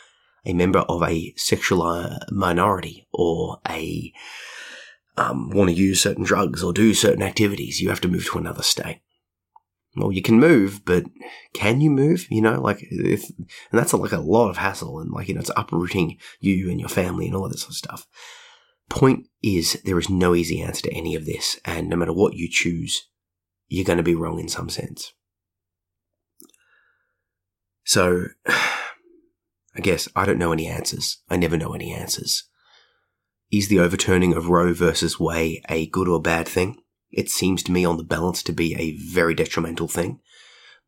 [0.45, 4.13] a member of a sexual uh, minority or a
[5.17, 8.39] um, want to use certain drugs or do certain activities, you have to move to
[8.39, 9.01] another state
[9.97, 11.05] well, you can move, but
[11.55, 12.27] can you move?
[12.31, 15.41] You know, like if, and that's like a lot of hassle and like, you know,
[15.41, 18.07] it's uprooting you and your family and all of this sort of stuff.
[18.89, 21.59] Point is, there is no easy answer to any of this.
[21.65, 23.09] And no matter what you choose,
[23.69, 25.13] you're going to be wrong in some sense.
[27.85, 31.19] So, I guess I don't know any answers.
[31.29, 32.45] I never know any answers.
[33.51, 36.79] Is the overturning of Roe versus Wade a good or bad thing?
[37.11, 40.21] It seems to me on the balance to be a very detrimental thing,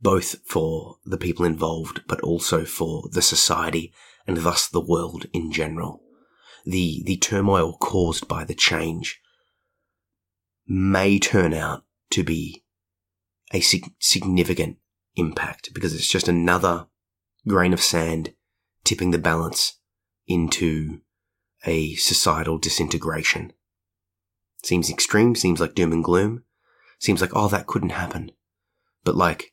[0.01, 3.93] both for the people involved, but also for the society
[4.27, 6.03] and thus the world in general.
[6.65, 9.21] The, the turmoil caused by the change
[10.67, 12.65] may turn out to be
[13.53, 14.77] a sig- significant
[15.17, 16.87] impact because it's just another
[17.49, 18.35] grain of sand
[18.85, 19.79] tipping the balance
[20.27, 21.01] into
[21.67, 23.53] a societal disintegration
[24.63, 26.45] Seems extreme, seems like doom and gloom.
[26.99, 28.33] Seems like, oh, that couldn't happen.
[29.05, 29.53] But like,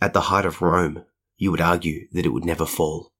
[0.00, 1.04] at the height of Rome,
[1.36, 3.12] you would argue that it would never fall.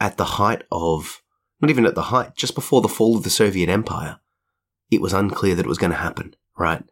[0.00, 1.22] At the height of,
[1.60, 4.20] not even at the height, just before the fall of the Soviet Empire,
[4.90, 6.84] it was unclear that it was going to happen, right?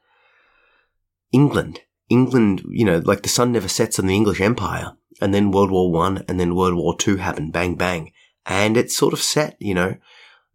[1.33, 5.51] England, England, you know, like the sun never sets on the English Empire, and then
[5.51, 8.13] World War One, and then World War Two happened, bang bang,
[8.45, 9.97] and it sort of set, you know,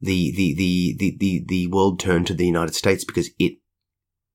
[0.01, 3.53] the, the, the, the, the, the world turned to the United States because it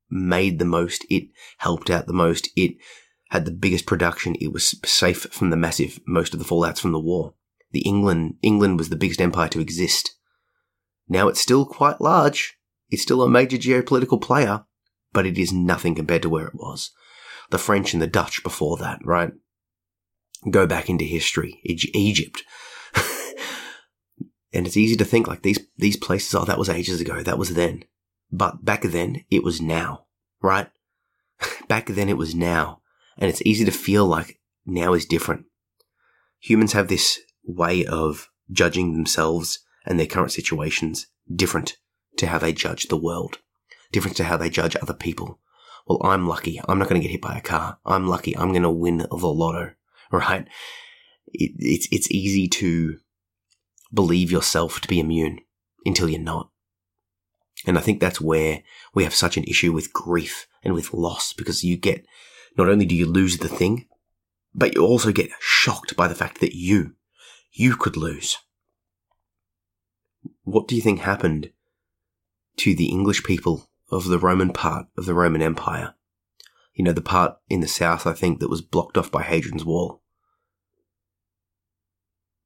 [0.08, 1.24] made the most, it
[1.58, 2.76] helped out the most, it
[3.30, 6.92] had the biggest production, it was safe from the massive, most of the fallouts from
[6.92, 7.34] the war.
[7.72, 10.14] The England, England was the biggest empire to exist.
[11.08, 12.56] Now it's still quite large.
[12.88, 14.64] It's still a major geopolitical player,
[15.12, 16.92] but it is nothing compared to where it was.
[17.50, 19.32] The French and the Dutch before that, right?
[20.48, 21.60] Go back into history.
[21.64, 22.44] Egypt,
[24.56, 27.22] and it's easy to think like these, these places, oh, that was ages ago.
[27.22, 27.84] That was then.
[28.32, 30.06] But back then, it was now,
[30.40, 30.68] right?
[31.68, 32.80] back then, it was now.
[33.18, 35.44] And it's easy to feel like now is different.
[36.40, 41.76] Humans have this way of judging themselves and their current situations different
[42.16, 43.38] to how they judge the world,
[43.92, 45.38] different to how they judge other people.
[45.86, 46.62] well, I'm lucky.
[46.66, 47.78] I'm not going to get hit by a car.
[47.84, 48.34] I'm lucky.
[48.34, 49.72] I'm going to win the lotto,
[50.10, 50.48] right?
[51.26, 52.98] It, it's, it's easy to
[53.92, 55.40] believe yourself to be immune
[55.84, 56.50] until you're not.
[57.66, 58.62] And I think that's where
[58.94, 62.04] we have such an issue with grief and with loss because you get,
[62.56, 63.86] not only do you lose the thing,
[64.54, 66.94] but you also get shocked by the fact that you,
[67.52, 68.38] you could lose.
[70.44, 71.50] What do you think happened
[72.58, 75.94] to the English people of the Roman part of the Roman Empire?
[76.74, 79.64] You know, the part in the south, I think, that was blocked off by Hadrian's
[79.64, 80.02] Wall.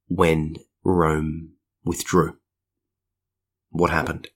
[0.07, 1.53] When Rome
[1.85, 2.37] withdrew.
[3.71, 4.29] What happened?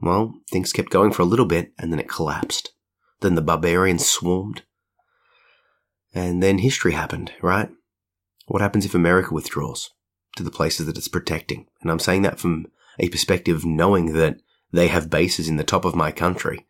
[0.00, 2.72] Well, things kept going for a little bit and then it collapsed.
[3.20, 4.62] Then the barbarians swarmed.
[6.14, 7.70] And then history happened, right?
[8.46, 9.90] What happens if America withdraws
[10.36, 11.66] to the places that it's protecting?
[11.80, 12.66] And I'm saying that from
[12.98, 14.36] a perspective knowing that
[14.72, 16.66] they have bases in the top of my country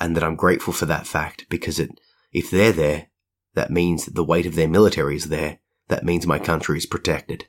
[0.00, 2.00] and that I'm grateful for that fact because it,
[2.32, 3.06] if they're there,
[3.54, 5.60] that means that the weight of their military is there.
[5.88, 7.46] That means my country is protected.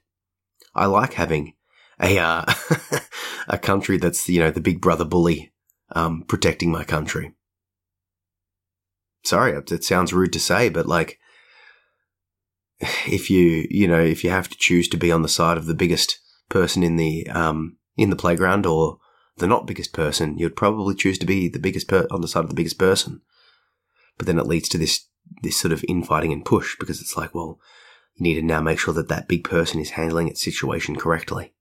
[0.74, 1.54] I like having
[2.02, 2.46] a uh,
[3.48, 5.54] a country that's you know the big brother bully
[5.92, 7.34] um, protecting my country.
[9.24, 11.20] Sorry, it sounds rude to say, but like
[13.08, 15.66] if you you know if you have to choose to be on the side of
[15.66, 16.20] the biggest
[16.50, 19.00] person in the um, in the playground or
[19.38, 22.44] the not biggest person, you'd probably choose to be the biggest per- on the side
[22.44, 23.22] of the biggest person.
[24.18, 25.08] But then it leads to this
[25.42, 27.60] this sort of infighting and push because it's like, well,
[28.16, 31.54] you need to now make sure that that big person is handling its situation correctly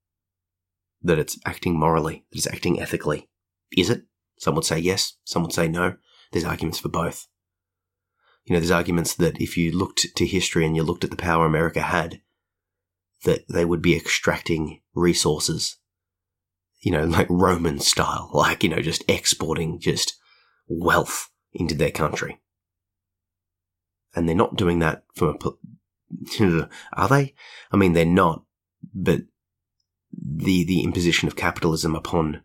[1.04, 3.28] that it's acting morally, that it's acting ethically.
[3.76, 4.04] Is it?
[4.38, 5.96] Some would say yes, some would say no.
[6.32, 7.28] There's arguments for both.
[8.44, 11.16] You know, there's arguments that if you looked to history and you looked at the
[11.16, 12.20] power America had,
[13.24, 15.76] that they would be extracting resources,
[16.80, 20.16] you know, like Roman style, like, you know, just exporting just
[20.66, 22.40] wealth into their country.
[24.16, 25.50] And they're not doing that from a,
[26.92, 27.34] are they?
[27.72, 28.44] I mean, they're not,
[28.94, 29.22] but
[30.12, 32.42] the the imposition of capitalism upon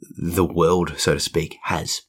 [0.00, 2.02] the world, so to speak, has.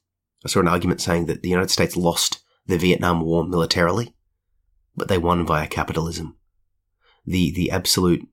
[0.44, 4.16] I saw an argument saying that the United States lost the Vietnam War militarily,
[4.96, 6.38] but they won via capitalism.
[7.26, 8.28] The the absolute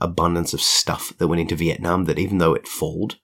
[0.00, 3.18] abundance of stuff that went into Vietnam that even though it falled,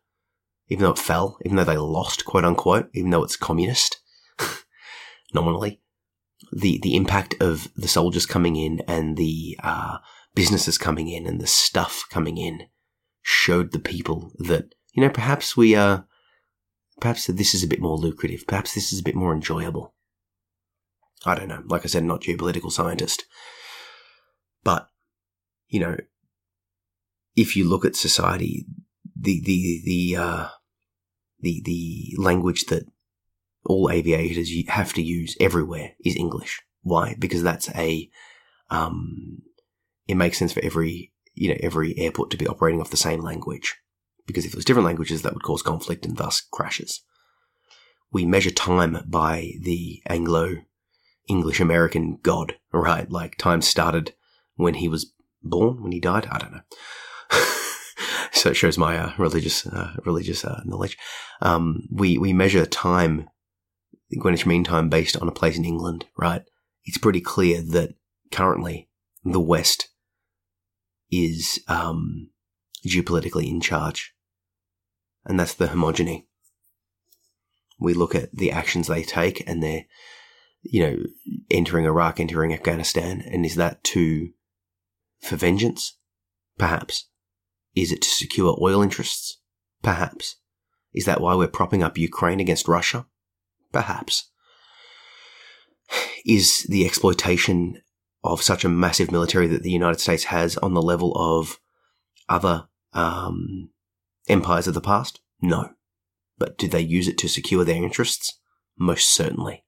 [0.69, 4.01] even though it fell, even though they lost, quote unquote, even though it's communist,
[5.35, 5.82] nominally,
[6.53, 9.99] the the impact of the soldiers coming in and the uh,
[10.35, 12.65] businesses coming in and the stuff coming in
[13.23, 16.07] showed the people that, you know, perhaps we are,
[17.01, 18.45] perhaps this is a bit more lucrative.
[18.47, 19.95] Perhaps this is a bit more enjoyable.
[21.25, 21.63] I don't know.
[21.67, 23.25] Like I said, not geopolitical scientist.
[24.65, 24.89] But,
[25.69, 25.97] you know,
[27.37, 28.67] if you look at society,
[29.15, 30.49] the, the, the, uh,
[31.41, 32.87] the, the language that
[33.65, 36.63] all aviators have to use everywhere is English.
[36.83, 37.15] Why?
[37.19, 38.11] Because that's a,
[38.71, 39.43] um,
[40.09, 43.21] it makes sense for every, you know, every airport to be operating off the same
[43.21, 43.77] language.
[44.27, 47.03] Because if it was different languages, that would cause conflict and thus crashes.
[48.13, 50.57] We measure time by the Anglo
[51.29, 53.11] English American God, right?
[53.11, 54.15] Like time started
[54.57, 56.27] when he was born, when he died.
[56.31, 56.63] I don't know.
[58.33, 60.99] so it shows my uh, religious uh, religious uh, knowledge.
[61.41, 63.29] Um, we we measure time,
[64.19, 66.43] Greenwich Mean Time, based on a place in England, right?
[66.85, 67.95] It's pretty clear that
[68.31, 68.89] currently
[69.25, 69.89] the West
[71.11, 72.31] is um,
[72.87, 74.15] geopolitically in charge.
[75.25, 76.27] And that's the homogeny.
[77.79, 79.85] We look at the actions they take and they're,
[80.63, 80.97] you know,
[81.51, 83.23] entering Iraq, entering Afghanistan.
[83.25, 84.31] And is that to,
[85.21, 85.97] for vengeance?
[86.59, 87.09] Perhaps.
[87.75, 89.41] Is it to secure oil interests?
[89.83, 90.37] Perhaps.
[90.93, 93.07] Is that why we're propping up Ukraine against Russia?
[93.73, 94.31] Perhaps.
[96.25, 97.83] Is the exploitation
[98.25, 101.59] of such a massive military that the United States has on the level of
[102.29, 103.71] other um,
[104.29, 105.21] empires of the past?
[105.41, 105.71] No.
[106.39, 108.39] But do they use it to secure their interests?
[108.79, 109.65] Most certainly.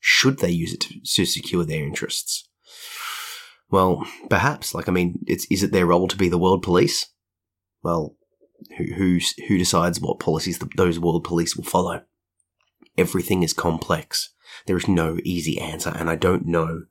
[0.00, 2.48] Should they use it to, to secure their interests?
[3.70, 4.74] Well, perhaps.
[4.74, 7.06] Like, I mean, is it their role to be the world police?
[7.82, 8.16] Well,
[8.76, 12.02] who, who, who decides what policies the, those world police will follow?
[12.96, 14.30] Everything is complex.
[14.66, 16.84] There is no easy answer, and I don't know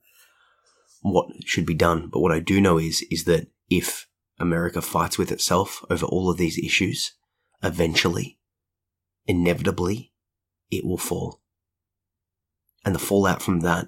[1.01, 2.09] what should be done.
[2.11, 4.07] But what I do know is, is that if
[4.39, 7.13] America fights with itself over all of these issues,
[7.61, 8.39] eventually,
[9.25, 10.11] inevitably,
[10.69, 11.41] it will fall.
[12.85, 13.87] And the fallout from that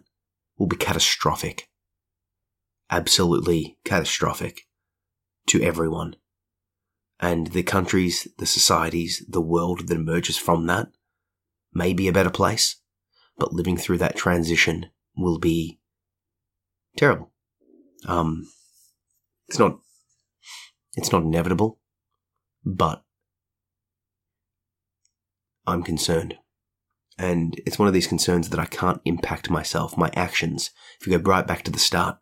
[0.57, 1.69] will be catastrophic.
[2.89, 4.61] Absolutely catastrophic
[5.47, 6.15] to everyone.
[7.19, 10.89] And the countries, the societies, the world that emerges from that
[11.75, 12.77] may be a better place,
[13.37, 15.79] but living through that transition will be
[16.97, 17.31] terrible.
[18.07, 18.47] Um,
[19.47, 19.79] it's not,
[20.95, 21.79] it's not inevitable,
[22.63, 23.03] but
[25.67, 26.37] I'm concerned.
[27.17, 30.71] And it's one of these concerns that I can't impact myself, my actions.
[30.99, 32.17] If you go right back to the start,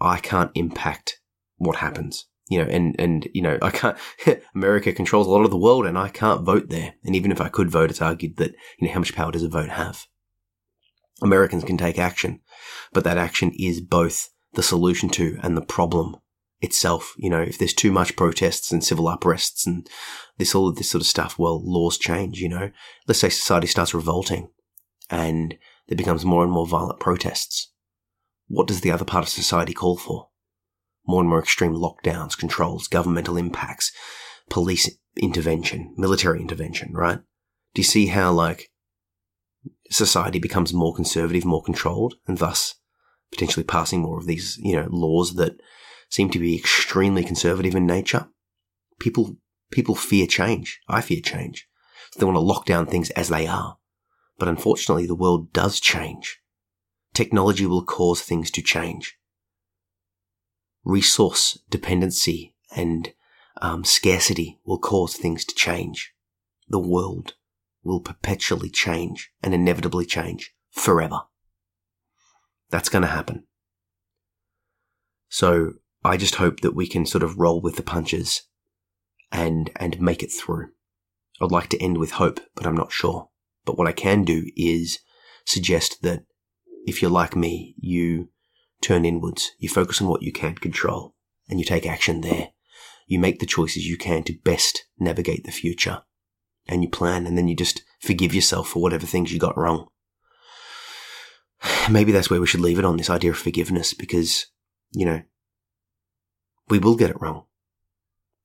[0.00, 1.20] I can't impact
[1.56, 2.27] what happens.
[2.48, 3.98] You know, and, and, you know, I can't,
[4.54, 6.94] America controls a lot of the world and I can't vote there.
[7.04, 9.42] And even if I could vote, it's argued that, you know, how much power does
[9.42, 10.06] a vote have?
[11.20, 12.40] Americans can take action,
[12.92, 16.16] but that action is both the solution to and the problem
[16.60, 17.14] itself.
[17.18, 19.88] You know, if there's too much protests and civil unrests and
[20.38, 22.70] this, all of this sort of stuff, well, laws change, you know.
[23.06, 24.50] Let's say society starts revolting
[25.10, 25.56] and
[25.88, 27.72] there becomes more and more violent protests.
[28.46, 30.27] What does the other part of society call for?
[31.08, 33.90] More and more extreme lockdowns, controls, governmental impacts,
[34.48, 37.18] police intervention, military intervention, right?
[37.74, 38.70] Do you see how, like,
[39.90, 42.74] society becomes more conservative, more controlled, and thus
[43.30, 45.60] potentially passing more of these, you know, laws that
[46.08, 48.28] seem to be extremely conservative in nature.
[48.98, 49.36] People,
[49.70, 50.80] people fear change.
[50.88, 51.68] I fear change.
[52.12, 53.76] So they want to lock down things as they are.
[54.38, 56.40] But unfortunately, the world does change.
[57.12, 59.17] Technology will cause things to change.
[60.84, 63.12] Resource dependency and
[63.60, 66.12] um, scarcity will cause things to change.
[66.68, 67.34] The world
[67.82, 71.22] will perpetually change and inevitably change forever.
[72.70, 73.44] That's going to happen.
[75.28, 75.72] So
[76.04, 78.42] I just hope that we can sort of roll with the punches
[79.32, 80.68] and, and make it through.
[81.40, 83.28] I'd like to end with hope, but I'm not sure.
[83.64, 85.00] But what I can do is
[85.44, 86.24] suggest that
[86.86, 88.28] if you're like me, you
[88.80, 91.14] turn inwards, you focus on what you can't control,
[91.48, 92.50] and you take action there.
[93.06, 96.02] You make the choices you can to best navigate the future.
[96.66, 99.88] And you plan, and then you just forgive yourself for whatever things you got wrong.
[101.90, 104.46] Maybe that's where we should leave it on this idea of forgiveness because,
[104.92, 105.22] you know,
[106.68, 107.44] we will get it wrong.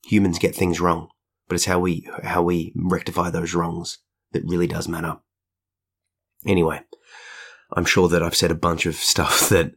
[0.06, 1.10] Humans get things wrong,
[1.48, 4.00] but it's how we, how we rectify those wrongs
[4.32, 5.18] that really does matter.
[6.46, 6.82] Anyway,
[7.76, 9.74] I'm sure that I've said a bunch of stuff that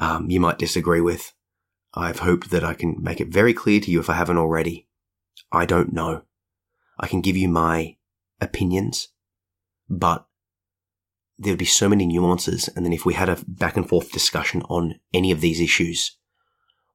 [0.00, 1.32] um, you might disagree with.
[1.94, 4.88] I've hoped that I can make it very clear to you if I haven't already.
[5.52, 6.22] I don't know.
[6.98, 7.96] I can give you my
[8.40, 9.08] opinions,
[9.88, 10.26] but
[11.38, 12.68] there would be so many nuances.
[12.68, 16.16] And then if we had a back and forth discussion on any of these issues,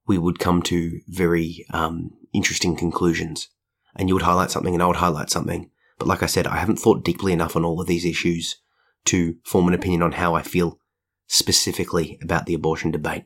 [0.08, 3.50] we would come to very um, interesting conclusions.
[3.96, 5.72] And you would highlight something and I would highlight something.
[5.98, 8.58] But like I said, I haven't thought deeply enough on all of these issues
[9.06, 10.80] to form an opinion on how I feel
[11.28, 13.26] specifically about the abortion debate.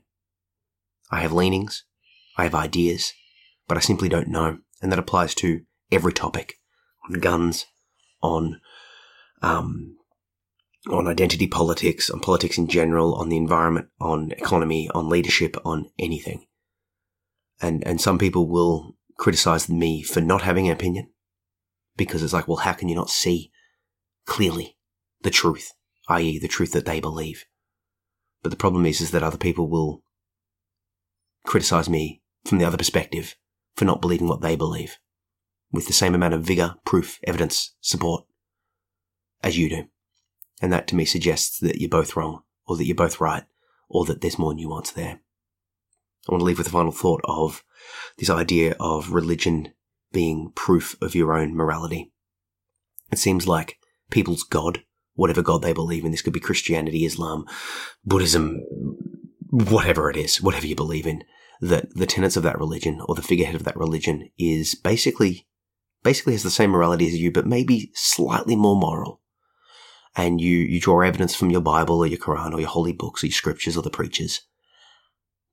[1.11, 1.83] I have leanings,
[2.37, 3.13] I have ideas,
[3.67, 4.59] but I simply don't know.
[4.81, 6.55] And that applies to every topic
[7.07, 7.65] on guns,
[8.21, 8.61] on,
[9.41, 9.97] um,
[10.89, 15.89] on identity politics, on politics in general, on the environment, on economy, on leadership, on
[15.97, 16.45] anything
[17.61, 21.09] and and some people will criticize me for not having an opinion
[21.97, 23.51] because it's like, well, how can you not see
[24.25, 24.77] clearly
[25.21, 25.73] the truth,
[26.07, 27.45] i.e., the truth that they believe?
[28.41, 30.01] But the problem is, is that other people will
[31.45, 33.35] criticize me from the other perspective
[33.75, 34.97] for not believing what they believe
[35.71, 38.25] with the same amount of vigor, proof, evidence, support
[39.43, 39.83] as you do.
[40.61, 43.43] And that to me suggests that you're both wrong or that you're both right
[43.87, 45.19] or that there's more nuance there.
[46.27, 47.63] I want to leave with a final thought of
[48.17, 49.73] this idea of religion
[50.11, 52.11] being proof of your own morality.
[53.11, 53.79] It seems like
[54.11, 54.83] people's God,
[55.19, 57.45] whatever God they believe in, this could be Christianity, Islam,
[58.05, 58.63] Buddhism,
[59.49, 61.23] whatever it is, whatever you believe in,
[61.61, 65.47] that the tenets of that religion or the figurehead of that religion is basically,
[66.03, 69.19] basically has the same morality as you, but maybe slightly more moral.
[70.15, 73.23] And you, you draw evidence from your Bible or your Quran or your holy books
[73.23, 74.41] or your scriptures or the preachers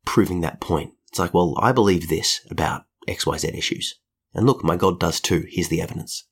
[0.05, 0.93] proving that point.
[1.09, 3.97] It's like, well, I believe this about XYZ issues.
[4.33, 5.45] And look, my God does too.
[5.49, 6.25] Here's the evidence.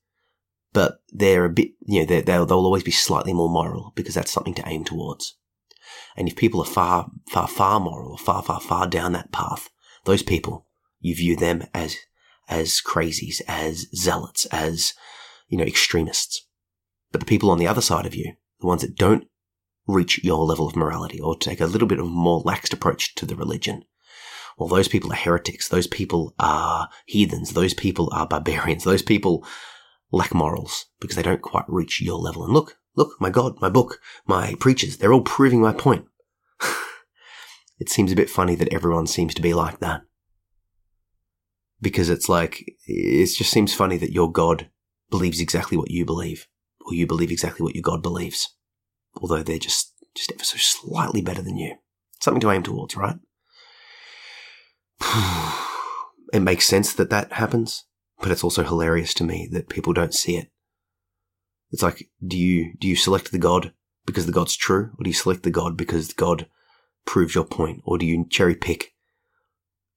[0.74, 4.30] But they're a bit, you know, they'll, they'll always be slightly more moral because that's
[4.30, 5.38] something to aim towards.
[6.16, 9.70] And if people are far, far, far moral or far, far, far down that path,
[10.04, 10.66] those people,
[11.00, 11.96] you view them as,
[12.48, 14.92] as crazies, as zealots, as,
[15.48, 16.46] you know, extremists.
[17.10, 19.28] But the people on the other side of you, the ones that don't
[19.86, 23.14] reach your level of morality or take a little bit of a more laxed approach
[23.14, 23.84] to the religion.
[24.58, 25.68] Well, those people are heretics.
[25.68, 27.52] Those people are heathens.
[27.52, 28.84] Those people are barbarians.
[28.84, 29.46] Those people
[30.14, 32.44] lack morals because they don't quite reach your level.
[32.44, 36.06] And look, look, my God, my book, my preachers, they're all proving my point.
[37.78, 40.02] it seems a bit funny that everyone seems to be like that.
[41.80, 44.70] Because it's like, it just seems funny that your God
[45.10, 46.46] believes exactly what you believe
[46.86, 48.54] or you believe exactly what your God believes,
[49.16, 51.76] although they're just, just ever so slightly better than you.
[52.20, 53.16] Something to aim towards, right?
[56.32, 57.84] it makes sense that that happens,
[58.24, 60.50] but it's also hilarious to me that people don't see it.
[61.70, 63.74] It's like, do you, do you select the God
[64.06, 66.46] because the God's true, or do you select the God because God
[67.04, 68.94] proves your point, or do you cherry pick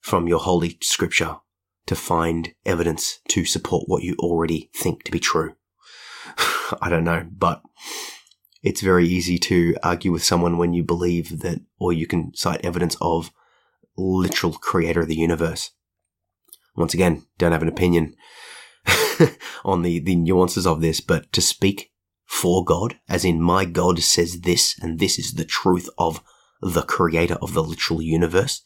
[0.02, 1.38] from your holy scripture
[1.86, 5.56] to find evidence to support what you already think to be true?
[6.82, 7.62] I don't know, but
[8.62, 12.66] it's very easy to argue with someone when you believe that, or you can cite
[12.66, 13.32] evidence of
[13.96, 15.72] literal creator of the universe.
[16.78, 18.16] Once again, don't have an opinion
[19.66, 21.92] on the, the nuances of this, but to speak
[22.26, 26.22] for God, as in my God says this, and this is the truth of
[26.62, 28.62] the creator of the literal universe,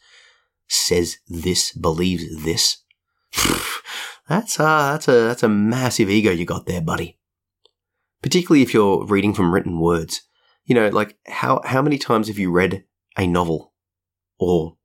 [0.67, 2.79] says this, believes this.
[4.27, 7.17] that's a, that's a, that's a massive ego you got there, buddy.
[8.21, 10.21] Particularly if you're reading from written words.
[10.65, 12.83] You know, like how, how many times have you read
[13.17, 13.73] a novel
[14.37, 14.77] or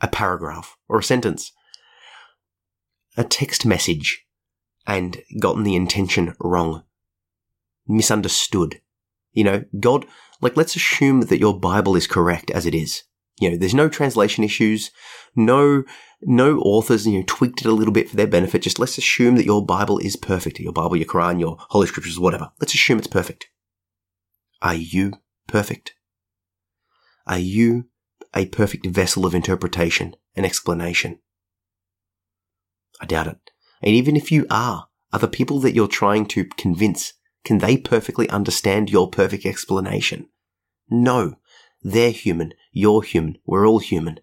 [0.00, 1.52] a paragraph or a sentence,
[3.18, 4.24] a text message,
[4.86, 6.84] and gotten the intention wrong,
[7.86, 8.80] misunderstood.
[9.32, 10.06] You know, God,
[10.40, 13.02] like, let's assume that your Bible is correct as it is.
[13.40, 14.90] You know, there's no translation issues,
[15.36, 15.84] no,
[16.22, 18.62] no authors, you know, tweaked it a little bit for their benefit.
[18.62, 20.58] Just let's assume that your Bible is perfect.
[20.58, 22.50] Your Bible, your Quran, your Holy Scriptures, whatever.
[22.60, 23.48] Let's assume it's perfect.
[24.62, 25.12] Are you
[25.46, 25.94] perfect?
[27.26, 27.88] Are you
[28.34, 31.20] a perfect vessel of interpretation and explanation?
[33.00, 33.38] I doubt it.
[33.82, 37.76] And even if you are, are the people that you're trying to convince, can they
[37.76, 40.28] perfectly understand your perfect explanation?
[40.90, 41.36] No.
[41.82, 42.54] They're human.
[42.72, 43.38] You're human.
[43.46, 44.20] We're all human.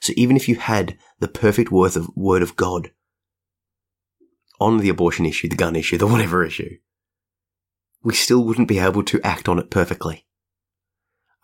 [0.00, 2.90] So even if you had the perfect word of, word of God
[4.60, 6.76] on the abortion issue, the gun issue, the whatever issue,
[8.02, 10.26] we still wouldn't be able to act on it perfectly.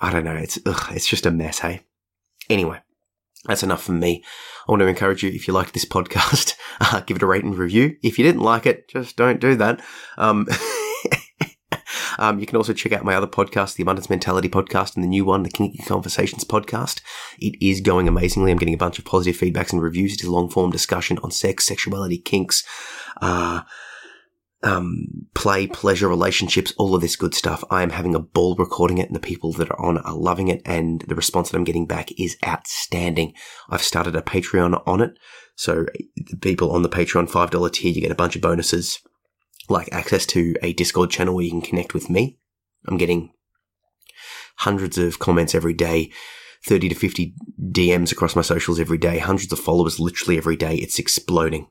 [0.01, 0.37] I don't know.
[0.37, 1.81] It's, ugh, it's just a mess, hey?
[2.51, 2.81] Anyway,
[3.47, 4.25] that's enough from me.
[4.67, 7.45] I want to encourage you, if you like this podcast, uh, give it a rate
[7.45, 7.97] and review.
[8.03, 9.83] If you didn't like it, just don't do that.
[10.17, 10.47] Um,
[12.19, 15.09] um, you can also check out my other podcast, the Abundance Mentality podcast, and the
[15.09, 17.01] new one, the Kinky Conversations podcast.
[17.39, 18.51] It is going amazingly.
[18.51, 20.15] I'm getting a bunch of positive feedbacks and reviews.
[20.15, 22.65] It is a long form discussion on sex, sexuality, kinks,
[23.21, 23.63] uh,
[24.65, 27.63] um, play, pleasure, relationships, all of this good stuff.
[27.71, 30.49] I am having a ball recording it and the people that are on are loving
[30.49, 33.35] it and the response that I'm getting back is outstanding.
[33.69, 35.19] I've started a Patreon on it.
[35.55, 35.85] So
[36.17, 38.99] the people on the Patreon $5 tier, you get a bunch of bonuses
[39.69, 42.39] like access to a Discord channel where you can connect with me.
[42.89, 43.33] I'm getting
[44.57, 46.11] hundreds of comments every day.
[46.67, 47.35] 30 to 50
[47.73, 50.77] DMs across my socials every day, hundreds of followers literally every day.
[50.77, 51.69] It's exploding.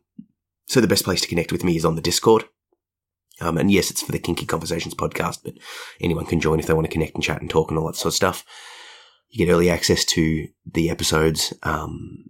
[0.68, 2.46] So the best place to connect with me is on the Discord.
[3.42, 5.56] Um, and yes, it's for the Kinky Conversations podcast, but
[6.00, 7.96] anyone can join if they want to connect and chat and talk and all that
[7.96, 8.46] sort of stuff.
[9.30, 12.26] You get early access to the episodes um,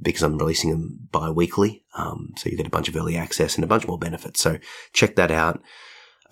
[0.00, 1.84] because I'm releasing them bi-weekly.
[1.94, 4.40] Um, so you get a bunch of early access and a bunch more benefits.
[4.40, 4.58] So
[4.92, 5.60] check that out.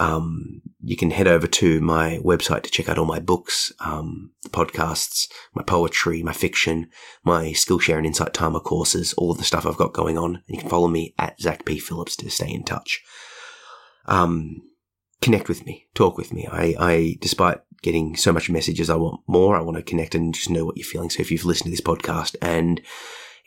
[0.00, 4.32] Um, you can head over to my website to check out all my books, um,
[4.42, 6.88] the podcasts, my poetry, my fiction,
[7.22, 10.36] my Skillshare and Insight Timer courses, all the stuff I've got going on.
[10.36, 11.78] And you can follow me at Zach P.
[11.78, 13.04] Phillips to stay in touch
[14.06, 14.62] um,
[15.20, 16.46] connect with me, talk with me.
[16.50, 19.56] I, I, despite getting so much messages, I want more.
[19.56, 21.10] I want to connect and just know what you're feeling.
[21.10, 22.80] So if you've listened to this podcast and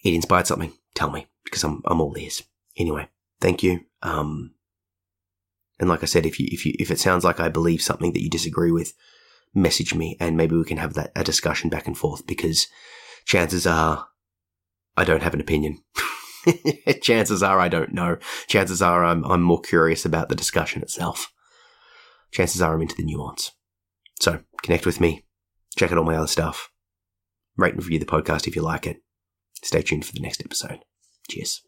[0.04, 2.44] it inspired something, tell me because I'm, I'm all ears.
[2.78, 3.08] Anyway,
[3.42, 3.82] thank you.
[4.02, 4.54] Um,
[5.80, 8.14] and like I said, if you, if you, if it sounds like I believe something
[8.14, 8.94] that you disagree with,
[9.54, 12.68] message me and maybe we can have that, a discussion back and forth because
[13.26, 14.08] chances are
[14.96, 15.84] I don't have an opinion.
[17.02, 18.18] Chances are I don't know.
[18.48, 21.32] Chances are I'm, I'm more curious about the discussion itself.
[22.32, 23.52] Chances are I'm into the nuance.
[24.20, 25.26] So connect with me.
[25.78, 26.72] Check out all my other stuff.
[27.56, 29.02] Rate and review the podcast if you like it.
[29.64, 30.80] Stay tuned for the next episode.
[31.30, 31.67] Cheers.